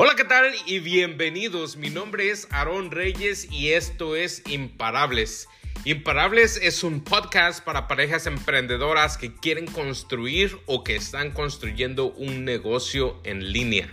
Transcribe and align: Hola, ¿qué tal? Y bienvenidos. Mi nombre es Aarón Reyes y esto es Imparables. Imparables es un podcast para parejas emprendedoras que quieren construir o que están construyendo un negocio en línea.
Hola, 0.00 0.14
¿qué 0.14 0.22
tal? 0.22 0.54
Y 0.64 0.78
bienvenidos. 0.78 1.76
Mi 1.76 1.90
nombre 1.90 2.30
es 2.30 2.46
Aarón 2.52 2.92
Reyes 2.92 3.50
y 3.50 3.70
esto 3.72 4.14
es 4.14 4.44
Imparables. 4.48 5.48
Imparables 5.84 6.56
es 6.62 6.84
un 6.84 7.02
podcast 7.02 7.64
para 7.64 7.88
parejas 7.88 8.28
emprendedoras 8.28 9.18
que 9.18 9.34
quieren 9.34 9.66
construir 9.66 10.56
o 10.66 10.84
que 10.84 10.94
están 10.94 11.32
construyendo 11.32 12.12
un 12.12 12.44
negocio 12.44 13.20
en 13.24 13.50
línea. 13.50 13.90